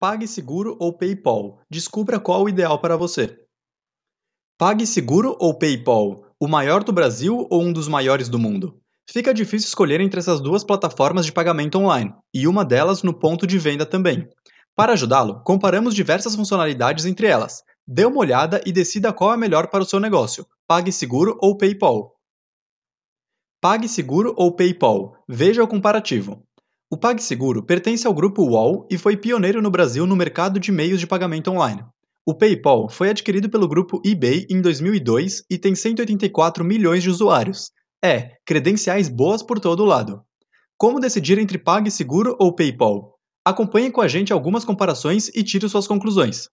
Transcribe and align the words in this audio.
PagSeguro 0.00 0.78
ou 0.80 0.96
PayPal? 0.96 1.60
Descubra 1.68 2.18
qual 2.18 2.44
o 2.44 2.48
ideal 2.48 2.80
para 2.80 2.96
você. 2.96 3.38
PagSeguro 4.58 5.36
ou 5.38 5.58
PayPal? 5.58 6.24
O 6.40 6.48
maior 6.48 6.82
do 6.82 6.90
Brasil 6.90 7.46
ou 7.50 7.62
um 7.62 7.70
dos 7.70 7.86
maiores 7.86 8.26
do 8.26 8.38
mundo? 8.38 8.80
Fica 9.10 9.34
difícil 9.34 9.68
escolher 9.68 10.00
entre 10.00 10.18
essas 10.18 10.40
duas 10.40 10.64
plataformas 10.64 11.26
de 11.26 11.32
pagamento 11.32 11.76
online, 11.76 12.14
e 12.32 12.48
uma 12.48 12.64
delas 12.64 13.02
no 13.02 13.12
ponto 13.12 13.46
de 13.46 13.58
venda 13.58 13.84
também. 13.84 14.26
Para 14.74 14.94
ajudá-lo, 14.94 15.42
comparamos 15.44 15.94
diversas 15.94 16.34
funcionalidades 16.34 17.04
entre 17.04 17.26
elas. 17.26 17.62
Dê 17.86 18.06
uma 18.06 18.20
olhada 18.20 18.62
e 18.64 18.72
decida 18.72 19.12
qual 19.12 19.34
é 19.34 19.36
melhor 19.36 19.68
para 19.68 19.82
o 19.82 19.86
seu 19.86 20.00
negócio: 20.00 20.46
PagSeguro 20.66 21.36
ou 21.42 21.58
PayPal. 21.58 22.16
PagSeguro 23.60 24.32
ou 24.38 24.56
PayPal? 24.56 25.14
Veja 25.28 25.62
o 25.62 25.68
comparativo. 25.68 26.42
O 26.92 26.96
PagSeguro 26.96 27.62
pertence 27.62 28.04
ao 28.04 28.12
grupo 28.12 28.42
UOL 28.42 28.84
e 28.90 28.98
foi 28.98 29.16
pioneiro 29.16 29.62
no 29.62 29.70
Brasil 29.70 30.04
no 30.04 30.16
mercado 30.16 30.58
de 30.58 30.72
meios 30.72 30.98
de 30.98 31.06
pagamento 31.06 31.48
online. 31.48 31.84
O 32.26 32.34
PayPal 32.34 32.88
foi 32.88 33.10
adquirido 33.10 33.48
pelo 33.48 33.68
grupo 33.68 34.02
eBay 34.04 34.44
em 34.50 34.60
2002 34.60 35.44
e 35.48 35.56
tem 35.56 35.72
184 35.72 36.64
milhões 36.64 37.04
de 37.04 37.08
usuários. 37.08 37.70
É, 38.04 38.36
credenciais 38.44 39.08
boas 39.08 39.40
por 39.40 39.60
todo 39.60 39.84
lado. 39.84 40.24
Como 40.76 40.98
decidir 40.98 41.38
entre 41.38 41.58
PagSeguro 41.58 42.36
ou 42.40 42.52
PayPal? 42.52 43.14
Acompanhe 43.44 43.92
com 43.92 44.00
a 44.00 44.08
gente 44.08 44.32
algumas 44.32 44.64
comparações 44.64 45.28
e 45.28 45.44
tire 45.44 45.68
suas 45.68 45.86
conclusões. 45.86 46.48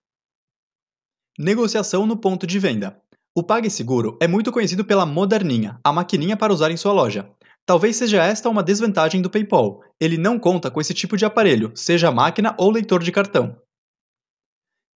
Negociação 1.40 2.06
no 2.06 2.16
ponto 2.16 2.46
de 2.46 2.60
venda. 2.60 3.02
O 3.36 3.42
PagSeguro 3.42 4.16
é 4.22 4.28
muito 4.28 4.52
conhecido 4.52 4.86
pela 4.86 5.06
moderninha, 5.06 5.80
a 5.84 5.92
maquininha 5.92 6.38
para 6.38 6.54
usar 6.54 6.70
em 6.70 6.78
sua 6.78 6.92
loja. 6.92 7.28
Talvez 7.68 7.98
seja 7.98 8.24
esta 8.24 8.50
uma 8.50 8.64
desvantagem 8.64 9.22
do 9.22 9.30
PayPal. 9.30 9.82
Ele 10.00 10.18
não 10.18 10.40
conta 10.40 10.72
com 10.72 10.80
esse 10.80 10.94
tipo 10.94 11.18
de 11.18 11.26
aparelho, 11.26 11.74
seja 11.76 12.10
máquina 12.10 12.56
ou 12.58 12.72
leitor 12.72 13.04
de 13.04 13.12
cartão. 13.12 13.58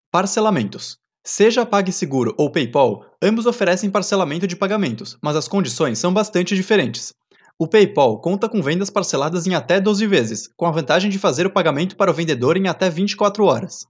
Parcelamentos. 0.10 0.98
Seja 1.22 1.66
PagSeguro 1.66 2.34
ou 2.38 2.50
PayPal, 2.50 3.06
ambos 3.22 3.46
oferecem 3.46 3.92
parcelamento 3.92 4.48
de 4.48 4.56
pagamentos, 4.56 5.18
mas 5.22 5.36
as 5.36 5.50
condições 5.50 6.00
são 6.00 6.14
bastante 6.14 6.56
diferentes. 6.56 7.14
O 7.60 7.68
PayPal 7.68 8.22
conta 8.22 8.48
com 8.48 8.62
vendas 8.62 8.90
parceladas 8.90 9.46
em 9.46 9.54
até 9.54 9.82
12 9.82 10.08
vezes, 10.08 10.50
com 10.56 10.66
a 10.66 10.72
vantagem 10.72 11.12
de 11.12 11.20
fazer 11.20 11.46
o 11.46 11.52
pagamento 11.52 11.98
para 11.98 12.10
o 12.10 12.14
vendedor 12.14 12.56
em 12.56 12.70
até 12.70 12.90
24 12.90 13.44
horas. 13.44 13.86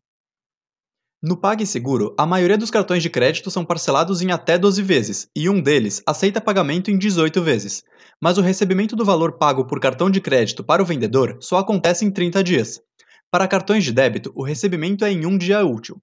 No 1.23 1.37
PagSeguro, 1.37 2.15
a 2.17 2.25
maioria 2.25 2.57
dos 2.57 2.71
cartões 2.71 3.03
de 3.03 3.09
crédito 3.09 3.51
são 3.51 3.63
parcelados 3.63 4.23
em 4.23 4.31
até 4.31 4.57
12 4.57 4.81
vezes, 4.81 5.29
e 5.35 5.47
um 5.47 5.61
deles 5.61 6.01
aceita 6.03 6.41
pagamento 6.41 6.89
em 6.89 6.97
18 6.97 7.43
vezes. 7.43 7.83
Mas 8.19 8.39
o 8.39 8.41
recebimento 8.41 8.95
do 8.95 9.05
valor 9.05 9.37
pago 9.37 9.67
por 9.67 9.79
cartão 9.79 10.09
de 10.09 10.19
crédito 10.19 10.63
para 10.63 10.81
o 10.81 10.85
vendedor 10.85 11.37
só 11.39 11.59
acontece 11.59 12.03
em 12.03 12.09
30 12.09 12.43
dias. 12.43 12.81
Para 13.29 13.47
cartões 13.47 13.83
de 13.83 13.91
débito, 13.91 14.31
o 14.35 14.43
recebimento 14.43 15.05
é 15.05 15.11
em 15.11 15.27
um 15.27 15.37
dia 15.37 15.63
útil. 15.63 16.01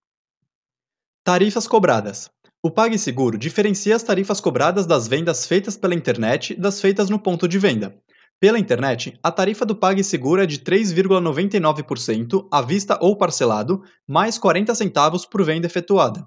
Tarifas 1.25 1.67
cobradas. 1.67 2.31
O 2.63 2.71
PagSeguro 2.71 3.37
diferencia 3.37 3.97
as 3.97 4.05
tarifas 4.05 4.41
cobradas 4.41 4.87
das 4.87 5.09
vendas 5.09 5.47
feitas 5.47 5.77
pela 5.77 5.97
internet 5.97 6.55
das 6.55 6.81
feitas 6.81 7.11
no 7.11 7.19
ponto 7.19 7.49
de 7.49 7.59
venda. 7.59 8.01
Pela 8.41 8.59
internet, 8.59 9.19
a 9.21 9.33
tarifa 9.33 9.67
do 9.67 9.75
PagSeguro 9.75 10.41
é 10.41 10.47
de 10.47 10.61
3,99% 10.61 12.47
à 12.53 12.63
vista 12.63 12.97
ou 13.01 13.17
parcelado, 13.17 13.83
mais 14.07 14.39
40 14.39 14.77
centavos 14.77 15.27
por 15.27 15.45
venda 15.45 15.67
efetuada. 15.67 16.25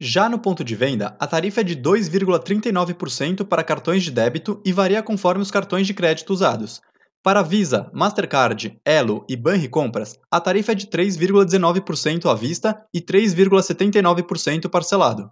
Já 0.00 0.28
no 0.28 0.38
ponto 0.38 0.64
de 0.64 0.74
venda, 0.74 1.16
a 1.20 1.26
tarifa 1.28 1.60
é 1.60 1.64
de 1.64 1.76
2,39% 1.76 3.44
para 3.44 3.62
cartões 3.62 4.02
de 4.02 4.10
débito 4.10 4.60
e 4.64 4.72
varia 4.72 5.00
conforme 5.00 5.42
os 5.42 5.50
cartões 5.50 5.86
de 5.86 5.94
crédito 5.94 6.30
usados. 6.32 6.80
Para 7.22 7.42
Visa, 7.42 7.88
Mastercard, 7.92 8.80
Elo 8.84 9.24
e 9.28 9.36
Banricompras, 9.36 10.18
a 10.28 10.40
tarifa 10.40 10.72
é 10.72 10.74
de 10.74 10.88
3,19% 10.88 12.28
à 12.28 12.34
vista 12.34 12.84
e 12.92 13.00
3,79% 13.00 14.68
parcelado. 14.68 15.30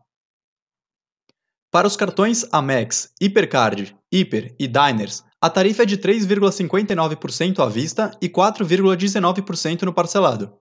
Para 1.70 1.88
os 1.88 1.96
cartões 1.96 2.46
Amex, 2.52 3.12
Hipercard, 3.20 3.96
Hiper 4.12 4.54
e 4.58 4.66
Diners, 4.66 5.24
a 5.40 5.48
tarifa 5.48 5.84
é 5.84 5.86
de 5.86 5.96
3,59% 5.98 7.60
à 7.60 7.68
vista 7.68 8.10
e 8.20 8.28
4,19% 8.28 9.82
no 9.82 9.92
parcelado. 9.92 10.52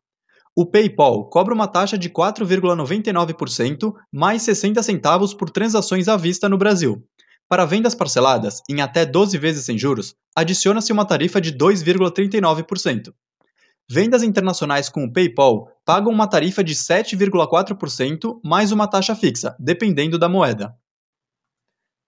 O 0.55 0.65
PayPal 0.65 1.27
cobra 1.29 1.53
uma 1.53 1.67
taxa 1.67 1.97
de 1.97 2.09
4,99% 2.09 3.93
mais 4.11 4.43
60 4.43 4.81
centavos 4.83 5.33
por 5.33 5.49
transações 5.49 6.07
à 6.07 6.15
vista 6.15 6.47
no 6.47 6.59
Brasil. 6.59 7.03
Para 7.49 7.65
vendas 7.65 7.95
parceladas, 7.95 8.61
em 8.69 8.81
até 8.81 9.05
12 9.05 9.37
vezes 9.37 9.65
sem 9.65 9.79
juros, 9.79 10.15
adiciona-se 10.35 10.91
uma 10.91 11.05
tarifa 11.05 11.41
de 11.41 11.53
2,39%. 11.53 13.13
Vendas 13.89 14.21
internacionais 14.21 14.89
com 14.89 15.05
o 15.05 15.11
PayPal 15.11 15.71
pagam 15.85 16.11
uma 16.11 16.27
tarifa 16.27 16.63
de 16.63 16.75
7,4% 16.75 18.39
mais 18.43 18.71
uma 18.71 18.87
taxa 18.87 19.15
fixa, 19.15 19.55
dependendo 19.57 20.19
da 20.19 20.27
moeda. 20.29 20.75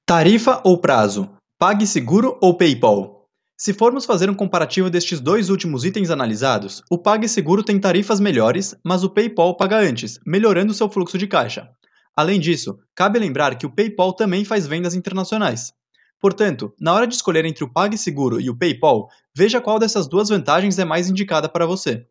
Tarifa 0.06 0.62
ou 0.64 0.80
prazo? 0.80 1.39
PagSeguro 1.62 2.40
ou 2.42 2.56
PayPal? 2.56 3.28
Se 3.58 3.74
formos 3.74 4.06
fazer 4.06 4.30
um 4.30 4.34
comparativo 4.34 4.90
destes 4.90 5.20
dois 5.20 5.50
últimos 5.50 5.84
itens 5.84 6.10
analisados, 6.10 6.82
o 6.90 6.98
PagSeguro 6.98 7.62
tem 7.64 7.78
tarifas 7.78 8.22
melhores, 8.22 8.74
mas 8.82 9.04
o 9.04 9.10
PayPal 9.10 9.58
paga 9.58 9.78
antes, 9.78 10.22
melhorando 10.26 10.74
seu 10.74 10.90
fluxo 10.90 11.18
de 11.18 11.28
caixa. 11.28 11.70
Além 12.16 12.40
disso, 12.40 12.80
cabe 12.96 13.20
lembrar 13.20 13.58
que 13.58 13.66
o 13.66 13.76
PayPal 13.76 14.14
também 14.14 14.46
faz 14.46 14.66
vendas 14.66 14.96
internacionais. 14.96 15.74
Portanto, 16.18 16.74
na 16.80 16.94
hora 16.94 17.06
de 17.06 17.16
escolher 17.16 17.44
entre 17.44 17.66
o 17.66 17.74
PagSeguro 17.74 18.40
e 18.40 18.50
o 18.50 18.58
PayPal, 18.58 19.10
veja 19.36 19.60
qual 19.60 19.78
dessas 19.78 20.08
duas 20.08 20.30
vantagens 20.30 20.80
é 20.80 20.86
mais 20.86 21.10
indicada 21.10 21.50
para 21.50 21.66
você. 21.66 22.08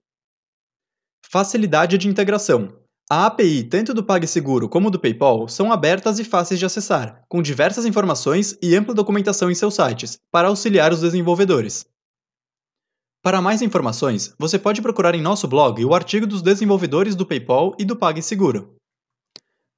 Facilidade 1.25 1.97
de 1.97 2.07
integração. 2.07 2.78
A 3.11 3.25
API 3.25 3.65
tanto 3.65 3.95
do 3.95 4.05
PagSeguro 4.05 4.69
como 4.69 4.91
do 4.91 5.01
PayPal 5.01 5.49
são 5.49 5.73
abertas 5.73 6.19
e 6.19 6.25
fáceis 6.25 6.61
de 6.61 6.67
acessar, 6.67 7.25
com 7.27 7.41
diversas 7.41 7.87
informações 7.87 8.59
e 8.61 8.77
ampla 8.77 8.93
documentação 8.93 9.51
em 9.51 9.55
seus 9.55 9.75
sites, 9.75 10.19
para 10.31 10.49
auxiliar 10.49 10.93
os 10.93 11.01
desenvolvedores. 11.01 11.87
Para 13.23 13.41
mais 13.41 13.63
informações, 13.63 14.35
você 14.39 14.59
pode 14.59 14.83
procurar 14.83 15.15
em 15.15 15.23
nosso 15.23 15.49
blog 15.49 15.83
o 15.83 15.95
artigo 15.95 16.27
dos 16.27 16.43
desenvolvedores 16.43 17.17
do 17.17 17.25
PayPal 17.25 17.75
e 17.79 17.85
do 17.85 17.97
PagSeguro. 17.97 18.77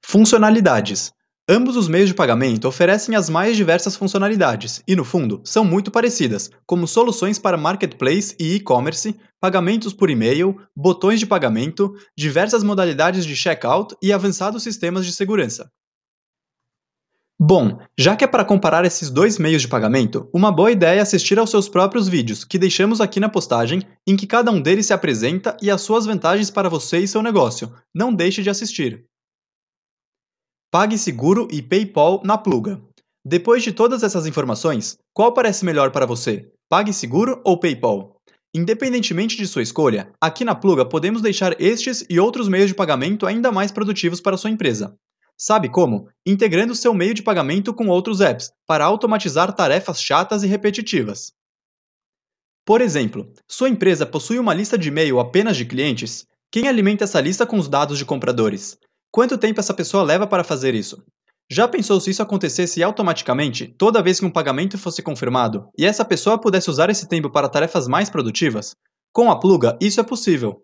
Funcionalidades. 0.05 1.13
Ambos 1.49 1.75
os 1.75 1.87
meios 1.87 2.07
de 2.07 2.13
pagamento 2.13 2.67
oferecem 2.67 3.15
as 3.15 3.29
mais 3.29 3.57
diversas 3.57 3.95
funcionalidades 3.95 4.81
e, 4.87 4.95
no 4.95 5.03
fundo, 5.03 5.41
são 5.43 5.65
muito 5.65 5.89
parecidas, 5.89 6.51
como 6.65 6.87
soluções 6.87 7.39
para 7.39 7.57
marketplace 7.57 8.35
e 8.39 8.55
e-commerce, 8.55 9.15
pagamentos 9.39 9.91
por 9.91 10.09
e-mail, 10.09 10.55
botões 10.75 11.19
de 11.19 11.25
pagamento, 11.25 11.93
diversas 12.15 12.63
modalidades 12.63 13.25
de 13.25 13.35
checkout 13.35 13.95
e 14.01 14.13
avançados 14.13 14.61
sistemas 14.61 15.05
de 15.05 15.13
segurança. 15.13 15.69
Bom, 17.39 17.79
já 17.97 18.15
que 18.15 18.23
é 18.23 18.27
para 18.27 18.45
comparar 18.45 18.85
esses 18.85 19.09
dois 19.09 19.39
meios 19.39 19.63
de 19.63 19.67
pagamento, 19.67 20.29
uma 20.31 20.51
boa 20.51 20.71
ideia 20.71 20.99
é 20.99 21.01
assistir 21.01 21.39
aos 21.39 21.49
seus 21.49 21.67
próprios 21.67 22.07
vídeos, 22.07 22.45
que 22.45 22.59
deixamos 22.59 23.01
aqui 23.01 23.19
na 23.19 23.27
postagem, 23.27 23.81
em 24.07 24.15
que 24.15 24.27
cada 24.27 24.51
um 24.51 24.61
deles 24.61 24.85
se 24.85 24.93
apresenta 24.93 25.57
e 25.59 25.71
as 25.71 25.81
suas 25.81 26.05
vantagens 26.05 26.51
para 26.51 26.69
você 26.69 26.99
e 26.99 27.07
seu 27.07 27.23
negócio. 27.23 27.73
Não 27.91 28.13
deixe 28.13 28.43
de 28.43 28.49
assistir. 28.51 29.10
PagSeguro 30.73 31.49
e 31.51 31.61
PayPal 31.61 32.21
na 32.23 32.37
pluga. 32.37 32.81
Depois 33.25 33.61
de 33.61 33.73
todas 33.73 34.03
essas 34.03 34.25
informações, 34.25 34.97
qual 35.13 35.33
parece 35.33 35.65
melhor 35.65 35.91
para 35.91 36.05
você? 36.05 36.49
PagSeguro 36.69 37.41
ou 37.43 37.59
PayPal? 37.59 38.15
Independentemente 38.55 39.35
de 39.35 39.45
sua 39.47 39.63
escolha, 39.63 40.13
aqui 40.21 40.45
na 40.45 40.55
Pluga 40.55 40.85
podemos 40.85 41.21
deixar 41.21 41.61
estes 41.61 42.05
e 42.09 42.21
outros 42.21 42.47
meios 42.47 42.69
de 42.69 42.73
pagamento 42.73 43.27
ainda 43.27 43.51
mais 43.51 43.69
produtivos 43.69 44.21
para 44.21 44.37
sua 44.37 44.49
empresa. 44.49 44.95
Sabe 45.37 45.67
como? 45.67 46.07
Integrando 46.25 46.73
seu 46.73 46.93
meio 46.93 47.13
de 47.13 47.21
pagamento 47.21 47.73
com 47.73 47.89
outros 47.89 48.21
apps, 48.21 48.49
para 48.65 48.85
automatizar 48.85 49.51
tarefas 49.51 50.01
chatas 50.01 50.41
e 50.41 50.47
repetitivas. 50.47 51.33
Por 52.65 52.79
exemplo, 52.79 53.29
sua 53.45 53.67
empresa 53.67 54.05
possui 54.05 54.39
uma 54.39 54.53
lista 54.53 54.77
de 54.77 54.87
e-mail 54.87 55.19
apenas 55.19 55.57
de 55.57 55.65
clientes? 55.65 56.25
Quem 56.49 56.69
alimenta 56.69 57.03
essa 57.03 57.19
lista 57.19 57.45
com 57.45 57.57
os 57.57 57.67
dados 57.67 57.97
de 57.97 58.05
compradores? 58.05 58.77
Quanto 59.11 59.37
tempo 59.37 59.59
essa 59.59 59.73
pessoa 59.73 60.03
leva 60.03 60.25
para 60.25 60.41
fazer 60.41 60.73
isso? 60.73 61.03
Já 61.51 61.67
pensou 61.67 61.99
se 61.99 62.11
isso 62.11 62.23
acontecesse 62.23 62.81
automaticamente 62.81 63.67
toda 63.77 64.01
vez 64.01 64.21
que 64.21 64.25
um 64.25 64.31
pagamento 64.31 64.77
fosse 64.77 65.03
confirmado 65.03 65.67
e 65.77 65.85
essa 65.85 66.05
pessoa 66.05 66.39
pudesse 66.39 66.69
usar 66.69 66.89
esse 66.89 67.09
tempo 67.09 67.29
para 67.29 67.49
tarefas 67.49 67.89
mais 67.89 68.09
produtivas? 68.09 68.73
Com 69.11 69.29
a 69.29 69.37
Pluga, 69.37 69.77
isso 69.81 69.99
é 69.99 70.03
possível. 70.03 70.63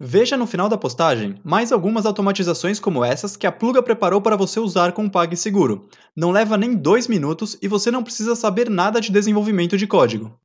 Veja 0.00 0.38
no 0.38 0.46
final 0.46 0.70
da 0.70 0.78
postagem 0.78 1.38
mais 1.44 1.70
algumas 1.70 2.06
automatizações 2.06 2.80
como 2.80 3.04
essas 3.04 3.36
que 3.36 3.46
a 3.46 3.52
Pluga 3.52 3.82
preparou 3.82 4.22
para 4.22 4.34
você 4.34 4.58
usar 4.58 4.92
com 4.92 5.04
o 5.04 5.10
PagSeguro. 5.10 5.86
Não 6.16 6.30
leva 6.30 6.56
nem 6.56 6.74
dois 6.74 7.06
minutos 7.06 7.58
e 7.60 7.68
você 7.68 7.90
não 7.90 8.02
precisa 8.02 8.34
saber 8.34 8.70
nada 8.70 9.02
de 9.02 9.12
desenvolvimento 9.12 9.76
de 9.76 9.86
código. 9.86 10.40